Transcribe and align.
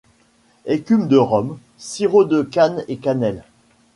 Écume 0.65 1.07
de 1.07 1.15
rhum, 1.17 1.59
sirop 1.77 2.23
de 2.25 2.41
canne 2.41 2.83
et 2.87 2.97
cannelle. 2.97 3.43